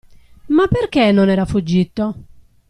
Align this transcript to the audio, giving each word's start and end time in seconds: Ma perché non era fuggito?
Ma 0.47 0.65
perché 0.65 1.11
non 1.11 1.29
era 1.29 1.45
fuggito? 1.45 2.23